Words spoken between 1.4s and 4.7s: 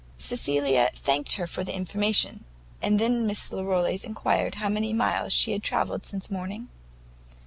for the information, and then Miss Larolles enquired how